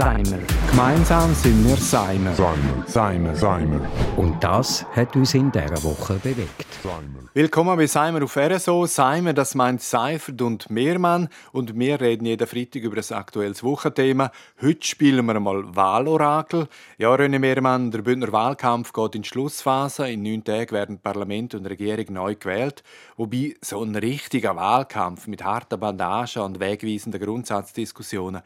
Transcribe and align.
Seimer. 0.00 0.38
Gemeinsam 0.70 1.34
sind 1.34 1.62
wir 1.68 1.76
Seimer. 1.76 2.32
Seimer. 2.32 2.84
Seimer. 2.86 3.36
Seimer. 3.36 3.80
Und 4.16 4.42
das 4.42 4.86
hat 4.96 5.14
uns 5.14 5.34
in 5.34 5.52
dieser 5.52 5.84
Woche 5.84 6.14
bewegt. 6.14 6.64
Seimer. 6.82 7.28
Willkommen 7.34 7.76
bei 7.76 7.86
Seimer 7.86 8.24
auf 8.24 8.34
RSO. 8.34 8.86
Seimer, 8.86 9.34
das 9.34 9.54
meint 9.54 9.82
Seifert 9.82 10.40
und 10.40 10.70
Mehrmann. 10.70 11.28
Und 11.52 11.78
wir 11.78 12.00
reden 12.00 12.24
jeden 12.24 12.46
Freitag 12.46 12.82
über 12.82 12.96
ein 12.96 13.14
aktuelles 13.14 13.62
Wochenthema. 13.62 14.32
Heute 14.62 14.86
spielen 14.86 15.26
wir 15.26 15.38
mal 15.38 15.76
Wahlorakel. 15.76 16.68
Ja, 16.96 17.14
René 17.14 17.38
Mehrmann, 17.38 17.90
der 17.90 18.00
Bündner 18.00 18.32
Wahlkampf 18.32 18.94
geht 18.94 19.16
in 19.16 19.20
die 19.20 19.28
Schlussphase. 19.28 20.08
In 20.08 20.22
neun 20.22 20.42
Tagen 20.42 20.72
werden 20.72 20.98
Parlament 20.98 21.54
und 21.54 21.66
Regierung 21.66 22.06
neu 22.14 22.36
gewählt. 22.36 22.82
Wobei 23.18 23.54
so 23.60 23.82
ein 23.82 23.94
richtiger 23.94 24.56
Wahlkampf 24.56 25.26
mit 25.26 25.44
harter 25.44 25.76
Bandage 25.76 26.42
und 26.42 26.58
wegweisenden 26.58 27.20
Grundsatzdiskussionen 27.20 28.40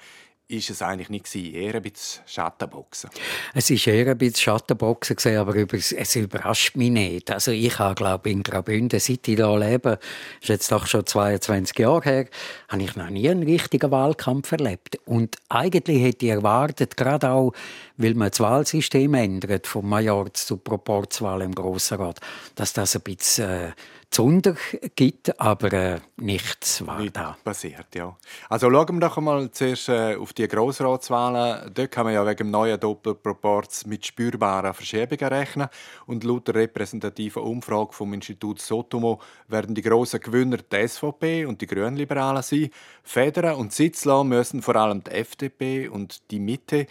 ist 0.47 0.69
es 0.69 0.83
eigentlich 0.83 1.09
nicht 1.09 1.25
gewesen. 1.25 1.55
Eher 1.55 1.75
ein 1.75 1.83
bisschen 1.83 2.23
Schattenboxen. 2.27 3.11
Es 3.55 3.71
war 3.71 3.95
eher 3.95 4.09
ein 4.09 4.19
bisschen 4.19 4.37
Schattenboxen, 4.37 5.17
gewesen, 5.17 5.39
aber 5.39 5.57
es 5.57 6.17
überrascht 6.17 6.77
mich 6.77 6.91
nicht. 6.91 7.31
Also 7.31 7.51
ich 7.51 7.79
habe, 7.79 7.95
glaube 7.95 8.31
in 8.31 8.43
Graubünden, 8.43 9.01
seit 9.01 9.27
ich 9.27 9.37
hier 9.37 9.59
lebe, 9.59 9.99
ist 10.43 10.49
jetzt 10.49 10.71
doch 10.71 10.87
schon 10.87 11.07
22 11.07 11.79
Jahre 11.79 12.03
her, 12.03 12.27
habe 12.69 12.83
ich 12.83 12.95
noch 12.95 13.09
nie 13.09 13.29
einen 13.29 13.43
richtigen 13.43 13.91
Wahlkampf 13.91 14.53
erlebt. 14.53 14.99
Und 15.07 15.37
eigentlich 15.49 16.03
hätte 16.03 16.27
ich 16.27 16.33
erwartet, 16.33 16.97
gerade 16.97 17.31
auch, 17.31 17.53
weil 17.97 18.15
man 18.15 18.29
das 18.29 18.41
Wahlsystem 18.41 19.15
ändert, 19.15 19.67
vom 19.67 19.89
Majorz 19.89 20.47
zur 20.47 20.63
Proporzwahl 20.63 21.41
im 21.43 21.55
Grossen 21.55 21.99
Rat, 21.99 22.21
dass 22.55 22.75
das 22.75 22.95
ein 22.97 23.03
bisschen 23.03 23.49
äh, 23.49 23.73
Zunder 24.15 24.55
gibt, 24.95 25.41
aber 25.41 25.73
äh, 25.73 26.01
nichts 26.19 26.87
war 26.87 27.01
Nicht 27.01 27.17
da. 27.17 27.37
passiert, 27.43 27.97
ja. 27.97 28.17
Also 28.49 28.71
schauen 28.71 28.95
wir 28.95 29.01
doch 29.01 29.17
einmal 29.17 29.51
zuerst 29.51 29.89
äh, 29.89 30.15
auf 30.15 30.33
die 30.33 30.47
Grossratswahlen. 30.47 31.75
Dort 31.75 31.91
kann 31.91 32.05
man 32.05 32.15
ja 32.15 32.25
wegen 32.25 32.37
dem 32.37 32.51
neuen 32.53 32.79
Doppelproports 32.79 33.87
mit 33.87 34.07
spürbaren 34.07 34.73
Verschiebungen 34.73 35.33
rechnen. 35.33 35.67
Und 36.07 36.23
laut 36.23 36.47
der 36.47 36.55
repräsentativen 36.55 37.43
Umfrage 37.43 37.93
vom 37.93 38.15
Institut 38.15 38.61
Sotomo 38.61 39.21
werden 39.49 39.75
die 39.75 39.83
grossen 39.83 40.21
Gewinner 40.21 40.59
die 40.59 40.87
SVP 40.87 41.47
und 41.47 41.61
die 41.61 41.67
Grünliberalen 41.67 42.45
sein. 42.45 42.71
Federn 43.03 43.57
und 43.57 43.73
Sitzlassen 43.73 44.29
müssen 44.29 44.63
vor 44.63 44.77
allem 44.77 45.03
die 45.03 45.11
FDP 45.11 45.89
und 45.89 46.31
die 46.31 46.39
Mitte. 46.39 46.87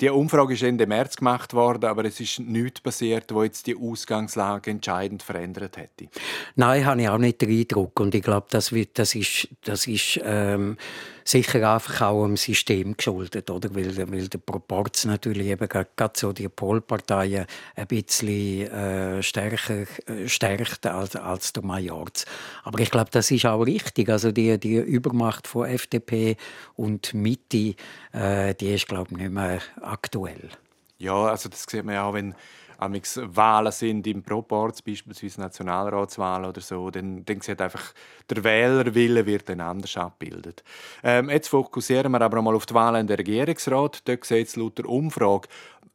Die 0.00 0.08
Umfrage 0.08 0.54
ist 0.54 0.62
Ende 0.62 0.86
März 0.86 1.16
gemacht 1.16 1.52
worden, 1.52 1.84
aber 1.84 2.04
es 2.04 2.18
ist 2.18 2.40
nichts 2.40 2.80
passiert, 2.80 3.32
wo 3.32 3.42
jetzt 3.42 3.66
die 3.66 3.76
Ausgangslage 3.76 4.70
entscheidend 4.70 5.22
verändert 5.22 5.76
hätte. 5.76 6.08
Nein, 6.56 6.86
habe 6.86 7.02
ich 7.02 7.08
auch 7.08 7.18
nicht 7.18 7.42
den 7.42 7.50
Eindruck. 7.50 8.00
Und 8.00 8.14
ich 8.14 8.22
glaube, 8.22 8.46
das, 8.50 8.72
wird, 8.72 8.98
das 8.98 9.14
ist, 9.14 9.48
das 9.64 9.86
ist 9.86 10.18
ähm, 10.24 10.76
sicher 11.24 11.74
einfach 11.74 12.00
auch 12.02 12.24
dem 12.24 12.36
System 12.36 12.96
geschuldet, 12.96 13.50
oder? 13.50 13.74
Weil, 13.74 13.96
weil 14.10 14.28
der 14.28 14.38
Proporz 14.38 15.04
natürlich 15.04 15.48
eben 15.48 15.68
gerade 15.68 16.12
so 16.14 16.32
die 16.32 16.48
Polparteien 16.48 17.46
ein 17.76 17.86
bisschen 17.86 18.70
äh, 18.70 19.22
stärker 19.22 19.86
äh, 20.06 20.28
stärkt 20.28 20.86
als, 20.86 21.16
als 21.16 21.52
der 21.52 21.64
Majorz. 21.64 22.24
Aber 22.64 22.80
ich 22.80 22.90
glaube, 22.90 23.10
das 23.10 23.30
ist 23.30 23.46
auch 23.46 23.62
richtig. 23.62 24.08
Also 24.08 24.32
die, 24.32 24.58
die 24.58 24.76
Übermacht 24.76 25.46
von 25.46 25.68
FDP 25.68 26.36
und 26.76 27.14
Mitte, 27.14 27.74
äh, 28.12 28.54
die 28.54 28.74
ist, 28.74 28.88
glaube 28.88 29.10
ich, 29.12 29.16
nicht 29.18 29.32
mehr 29.32 29.60
aktuell. 29.80 30.50
Ja, 30.98 31.24
also 31.24 31.48
das 31.48 31.64
sieht 31.68 31.84
man 31.84 31.94
ja 31.94 32.04
auch, 32.04 32.14
wenn 32.14 32.34
amix 32.82 33.20
Wahlen 33.22 33.72
sind 33.72 34.06
im 34.06 34.22
Proporz, 34.22 34.82
beispielsweise 34.82 35.40
Nationalratswahlen 35.40 36.48
oder 36.48 36.60
so, 36.60 36.90
dann, 36.90 37.24
dann 37.24 37.40
sieht 37.40 37.60
einfach, 37.60 37.92
der 38.28 38.44
Wählerwille 38.44 39.26
wird 39.26 39.48
dann 39.48 39.60
anders 39.60 39.96
abgebildet. 39.96 40.62
Ähm, 41.02 41.30
jetzt 41.30 41.48
fokussieren 41.48 42.12
wir 42.12 42.20
aber 42.20 42.42
mal 42.42 42.54
auf 42.54 42.66
die 42.66 42.74
Wahlen 42.74 43.02
in 43.02 43.06
der 43.06 43.18
Regierungsrat. 43.18 44.06
Dort 44.06 44.24
sieht 44.24 44.48
es 44.48 44.56
laut 44.56 44.78
der 44.78 44.86
Umfrage 44.86 45.48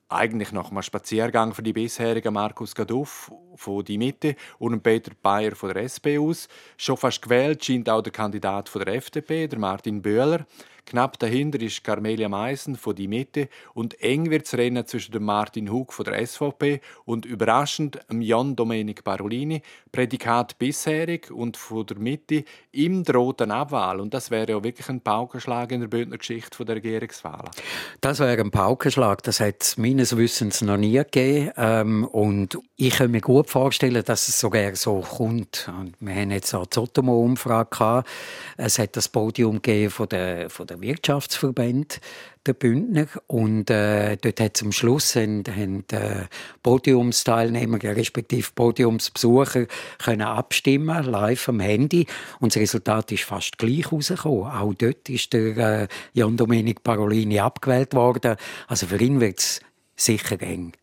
eigentlich 0.09 0.51
nach 0.51 0.71
einem 0.71 0.81
Spaziergang 0.81 1.53
für 1.53 1.63
die 1.63 1.73
bisherigen 1.73 2.33
Markus 2.33 2.73
Gaduff 2.73 3.31
von 3.55 3.83
die 3.83 3.97
Mitte 3.97 4.35
und 4.57 4.81
Peter 4.81 5.11
Bayer 5.21 5.55
von 5.55 5.73
der 5.73 5.83
SP 5.83 6.17
aus. 6.17 6.47
Schon 6.77 6.97
fast 6.97 7.21
gewählt 7.21 7.65
scheint 7.65 7.89
auch 7.89 8.01
der 8.01 8.13
Kandidat 8.13 8.69
von 8.69 8.83
der 8.83 8.95
FDP, 8.95 9.47
der 9.47 9.59
Martin 9.59 10.01
Böhler. 10.01 10.45
Knapp 10.87 11.19
dahinter 11.19 11.59
ist 11.59 11.83
Carmelia 11.83 12.29
Meissen 12.29 12.77
von 12.77 12.95
die 12.95 13.09
Mitte 13.09 13.49
und 13.73 14.01
eng 14.01 14.29
wird 14.29 14.45
das 14.45 14.53
Rennen 14.53 14.87
zwischen 14.87 15.21
Martin 15.21 15.69
Hug 15.69 15.91
von 15.91 16.05
der 16.05 16.25
SVP 16.25 16.79
und 17.03 17.25
überraschend 17.25 17.99
Jan 18.09 18.55
Domenic 18.55 19.03
Parolini, 19.03 19.61
Prädikat 19.91 20.57
bisherig 20.57 21.29
und 21.29 21.57
von 21.57 21.85
der 21.85 21.99
Mitte 21.99 22.45
im 22.71 23.03
drohten 23.03 23.51
Abwahl. 23.51 23.99
Und 23.99 24.13
das 24.13 24.31
wäre 24.31 24.49
ja 24.49 24.63
wirklich 24.63 24.87
ein 24.87 25.01
Paukenschlag 25.01 25.73
in 25.73 25.81
der 25.81 25.89
Bündner 25.89 26.17
Geschichte 26.17 26.63
der 26.63 26.77
Regierungswahlen. 26.77 27.51
Das 27.99 28.19
wäre 28.19 28.39
ein 28.39 28.51
Paukenschlag. 28.51 29.23
Das 29.23 29.41
hat 29.41 29.61
es 29.63 29.77
meines 29.77 30.15
Wissens 30.15 30.61
noch 30.61 30.77
nie 30.77 30.93
gegeben. 30.93 31.51
Ähm, 31.57 32.05
und 32.05 32.57
ich 32.77 32.95
kann 32.95 33.11
mir 33.11 33.19
gut 33.19 33.49
vorstellen, 33.49 34.03
dass 34.05 34.29
es 34.29 34.39
sogar 34.39 34.73
so 34.77 35.01
kommt. 35.01 35.69
Und 35.77 35.95
wir 35.99 36.15
haben 36.15 36.31
jetzt 36.31 36.53
auch 36.53 36.65
die 36.65 36.75
Sotomo-Umfrage 36.75 37.69
gehabt. 37.71 38.09
Es 38.55 38.79
hat 38.79 38.95
das 38.95 39.09
Podium 39.09 39.55
gegeben 39.55 39.91
von 39.91 40.07
der, 40.07 40.49
von 40.49 40.65
der 40.65 40.76
Wirtschaftsverband 40.81 41.99
der 42.45 42.53
Bündner 42.53 43.07
und 43.27 43.69
äh, 43.69 44.17
dort 44.17 44.39
hat 44.39 44.61
am 44.61 44.71
Schluss 44.71 45.15
haben, 45.15 45.43
haben 45.47 45.83
äh, 45.91 46.25
Podiumsteilnehmer 46.63 47.81
respektive 47.83 48.49
Podiumsbesucher 48.55 49.67
können 49.99 50.21
abstimmen 50.21 51.03
live 51.03 51.49
am 51.49 51.59
Handy 51.59 52.07
und 52.39 52.55
das 52.55 52.61
Resultat 52.61 53.11
ist 53.11 53.23
fast 53.23 53.57
gleich 53.57 53.91
rausgekommen. 53.91 54.51
Auch 54.51 54.73
dort 54.73 55.09
ist 55.09 55.33
der 55.33 55.57
äh, 55.57 55.87
Jan 56.13 56.37
Domenic 56.37 56.83
Parolini 56.83 57.39
abgewählt 57.39 57.93
worden. 57.93 58.37
Also 58.67 58.87
für 58.87 59.01
ihn 59.01 59.19
wird 59.19 59.39
es 59.39 59.61
sicher 59.95 60.41
eng. 60.41 60.73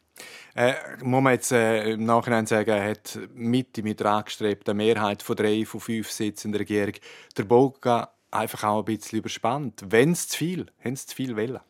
Äh, 0.56 0.74
muss 1.02 1.22
man 1.22 1.32
jetzt 1.32 1.50
äh, 1.50 1.90
im 1.90 2.04
Nachhinein 2.04 2.46
sagen, 2.46 2.80
hat 2.80 3.18
Mitte 3.34 3.82
mit 3.82 3.98
der 3.98 4.06
angestrebten 4.06 4.76
Mehrheit 4.76 5.22
von 5.22 5.34
drei 5.34 5.64
von 5.64 5.80
fünf 5.80 6.12
Sitzen 6.12 6.48
in 6.48 6.52
der 6.52 6.60
Regierung 6.60 6.94
der 7.36 7.42
Boga 7.42 8.13
einfach 8.34 8.64
auch 8.64 8.80
ein 8.80 8.84
bisschen 8.84 9.18
überspannt. 9.18 9.84
Wenn 9.88 10.12
es 10.12 10.28
zu 10.28 10.38
viel, 10.38 10.66
haben 10.84 10.96
sie 10.96 11.06
zu 11.06 11.14
viel 11.14 11.36
wollen. 11.36 11.60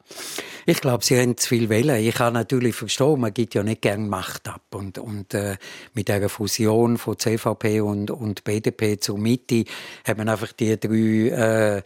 Ich 0.67 0.81
glaube, 0.81 1.05
sie 1.05 1.21
haben 1.21 1.37
zu 1.37 1.49
viel 1.49 1.69
wollen. 1.69 1.97
Ich 1.97 2.15
kann 2.15 2.33
natürlich 2.33 2.75
verstehen, 2.75 3.21
man 3.21 3.35
gibt 3.35 3.55
ja 3.55 3.63
nicht 3.63 3.83
gerne 3.83 4.07
Macht 4.07 4.49
ab. 4.49 4.63
Und, 4.73 4.99
und 4.99 5.35
äh, 5.35 5.57
mit 5.93 6.09
der 6.09 6.29
Fusion 6.29 6.97
von 6.97 7.19
CVP 7.19 7.81
und, 7.81 8.11
und 8.11 8.45
BDP 8.45 8.99
zur 8.99 9.19
Mitte 9.19 9.65
hat 10.07 10.17
man 10.17 10.29
einfach 10.29 10.53
die 10.53 10.79
drei 10.81 11.77
äh, 11.77 11.83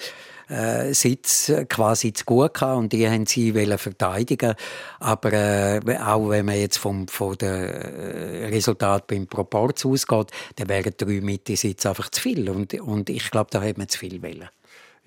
äh, 0.49 0.95
Sitz 0.95 1.53
quasi 1.69 2.13
zu 2.13 2.25
gut 2.25 2.55
gehabt 2.55 2.79
und 2.79 2.93
die 2.93 3.09
haben 3.09 3.27
sie 3.27 3.55
wollen 3.55 3.79
verteidigen. 3.79 4.55
Aber 5.01 5.33
äh, 5.33 5.81
auch 5.99 6.31
wenn 6.31 6.47
man 6.47 6.59
jetzt 6.59 6.79
vom 6.79 7.09
von 7.09 7.37
der 7.37 8.51
Resultat 8.51 9.07
beim 9.07 9.27
Proporz 9.27 9.85
ausgeht, 9.85 10.31
dann 10.57 10.69
wären 10.69 10.95
drei 10.97 11.21
Mitte-Sitze 11.21 11.89
einfach 11.89 12.11
zu 12.11 12.21
viel. 12.21 12.49
Und, 12.49 12.75
und 12.75 13.11
ich 13.11 13.31
glaube, 13.31 13.51
da 13.51 13.61
hat 13.61 13.77
man 13.79 13.89
zu 13.89 13.99
viel 13.99 14.23
wollen. 14.23 14.49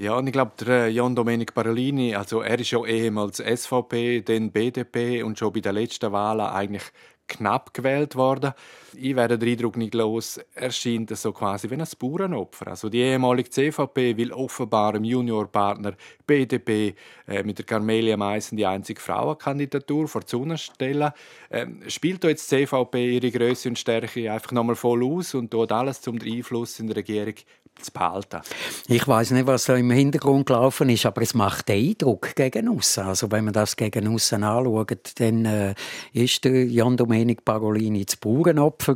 Ja, 0.01 0.17
und 0.17 0.25
ich 0.25 0.33
glaube, 0.33 0.53
der 0.65 0.91
Jan 0.91 1.15
Domenic 1.15 1.53
Parolini, 1.53 2.15
also 2.15 2.41
er 2.41 2.59
ist 2.59 2.71
ja 2.71 2.83
ehemals 2.83 3.37
SVP, 3.37 4.21
dann 4.21 4.51
BDP 4.51 5.21
und 5.21 5.37
schon 5.37 5.53
bei 5.53 5.59
den 5.59 5.75
letzten 5.75 6.11
Wahlen 6.11 6.47
eigentlich 6.47 6.91
knapp 7.27 7.71
gewählt 7.71 8.15
worden. 8.15 8.53
Ich 8.95 9.15
werde 9.15 9.37
den 9.37 9.49
Eindruck 9.49 9.77
nicht 9.77 9.93
los, 9.93 10.39
er 10.55 10.71
scheint 10.71 11.15
so 11.15 11.31
quasi 11.31 11.69
wie 11.69 11.75
ein 11.75 11.87
Bauernopfer. 11.99 12.69
Also 12.69 12.89
die 12.89 12.97
ehemalige 12.97 13.51
CVP 13.51 14.17
will 14.17 14.33
offenbar 14.33 14.95
im 14.95 15.03
Juniorpartner 15.03 15.93
BDP 16.25 16.95
äh, 17.27 17.43
mit 17.43 17.59
der 17.59 17.65
Carmelia 17.65 18.17
Meissen 18.17 18.57
die 18.57 18.65
einzige 18.65 18.99
Frauenkandidatur 18.99 20.07
vor 20.07 20.23
Sonne 20.25 20.57
stellen. 20.57 21.11
Ähm, 21.51 21.83
spielt 21.87 22.23
da 22.23 22.27
jetzt 22.27 22.51
die 22.51 22.65
CVP 22.65 23.17
ihre 23.17 23.31
Größe 23.31 23.69
und 23.69 23.77
Stärke 23.77 24.31
einfach 24.31 24.51
nochmal 24.51 24.75
voll 24.75 25.03
aus 25.03 25.35
und 25.35 25.51
tut 25.51 25.71
alles, 25.71 26.05
um 26.07 26.17
den 26.17 26.37
Einfluss 26.37 26.79
in 26.79 26.87
der 26.87 26.97
Regierung 26.97 27.35
zu 27.79 27.91
behalten? 27.91 28.41
Ich 28.87 29.07
weiß 29.07 29.31
nicht, 29.31 29.47
was 29.47 29.65
da 29.65 29.75
im 29.75 29.91
Hintergrund 29.91 30.45
gelaufen 30.45 30.89
ist, 30.89 31.05
aber 31.05 31.21
es 31.21 31.33
macht 31.33 31.69
Eindruck 31.69 32.35
gegen 32.35 32.69
uns. 32.69 32.97
Also 32.97 33.31
wenn 33.31 33.45
man 33.45 33.53
das 33.53 33.75
gegen 33.75 34.07
uns 34.07 34.31
anschaut, 34.33 35.13
dann 35.19 35.45
äh, 35.45 35.75
ist 36.13 36.43
der 36.43 36.65
Jan 36.65 36.97
Domenic 36.97 37.45
Parolini 37.45 38.05
das 38.05 38.15
Bauernopfer. 38.17 38.95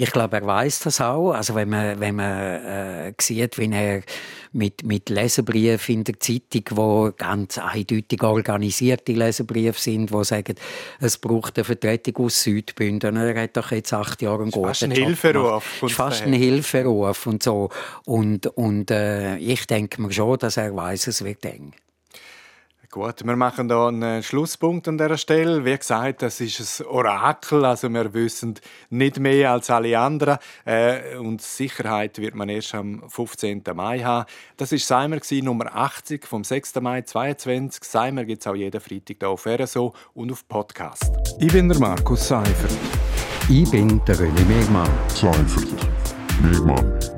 Ich 0.00 0.12
glaube, 0.12 0.36
er 0.36 0.46
weiß 0.46 0.78
das 0.80 1.00
auch. 1.00 1.32
Also 1.32 1.56
wenn 1.56 1.70
man, 1.70 1.98
wenn 1.98 2.14
man 2.14 2.64
äh, 2.64 3.12
sieht, 3.20 3.58
wie 3.58 3.68
er 3.72 4.02
mit, 4.52 4.84
mit 4.84 5.10
Leserbriefen 5.10 5.96
in 5.96 6.04
der 6.04 6.20
Zeitung, 6.20 6.62
wo 6.70 7.12
ganz 7.16 7.58
eindeutig 7.58 8.22
organisierte 8.22 9.12
Leserbriefe 9.12 9.80
sind, 9.80 10.12
wo 10.12 10.22
sagen, 10.22 10.54
es 11.00 11.18
braucht 11.18 11.58
eine 11.58 11.64
Vertretung 11.64 12.26
aus 12.26 12.44
Südbünden. 12.44 13.16
Er 13.16 13.42
hat 13.42 13.56
doch 13.56 13.72
jetzt 13.72 13.92
acht 13.92 14.22
Jahre 14.22 14.42
einen 14.42 14.52
guten 14.52 14.68
fast 14.68 14.84
ein 14.84 14.92
Hilferuf. 14.92 15.82
Ist 15.82 15.94
fast 15.94 16.22
ein 16.22 16.32
Hilferuf 16.32 17.26
und 17.26 17.42
so. 17.42 17.68
Und, 18.04 18.46
und 18.46 18.92
äh, 18.92 19.36
ich 19.38 19.66
denke 19.66 20.00
mir 20.00 20.12
schon, 20.12 20.38
dass 20.38 20.58
er 20.58 20.76
weiß, 20.76 21.08
es 21.08 21.24
wird 21.24 21.44
eng. 21.44 21.72
Gut, 22.90 23.22
wir 23.22 23.36
machen 23.36 23.68
hier 23.68 23.86
einen 23.88 24.22
Schlusspunkt 24.22 24.88
an 24.88 24.96
dieser 24.96 25.18
Stelle. 25.18 25.62
Wie 25.62 25.76
gesagt, 25.76 26.22
das 26.22 26.40
ist 26.40 26.80
ein 26.80 26.86
Orakel, 26.86 27.66
also 27.66 27.90
wir 27.90 28.14
wissen 28.14 28.58
nicht 28.88 29.18
mehr 29.18 29.52
als 29.52 29.68
alle 29.68 29.98
anderen. 29.98 30.38
Äh, 30.64 31.16
und 31.18 31.42
Sicherheit 31.42 32.18
wird 32.18 32.34
man 32.34 32.48
erst 32.48 32.74
am 32.74 33.02
15. 33.06 33.62
Mai 33.74 33.98
haben. 34.00 34.24
Das 34.56 34.72
war 34.72 34.78
Seimer, 34.78 35.18
Nummer 35.42 35.76
80 35.76 36.26
vom 36.26 36.44
6. 36.44 36.76
Mai 36.80 37.02
2022. 37.02 37.84
Seimer 37.84 38.24
gibt 38.24 38.40
es 38.40 38.46
auch 38.46 38.54
jeden 38.54 38.80
Freitag 38.80 39.16
hier 39.20 39.28
auf 39.28 39.44
RSO 39.44 39.94
und 40.14 40.32
auf 40.32 40.48
Podcast. 40.48 41.12
Ich 41.38 41.52
bin 41.52 41.68
der 41.68 41.78
Markus 41.78 42.26
Seifert. 42.26 42.72
Ich 43.50 43.70
bin 43.70 44.02
der 44.06 44.16
René 44.16 44.44
Megmann. 44.46 44.88
Seifert. 45.08 45.68
Megmann. 46.40 47.17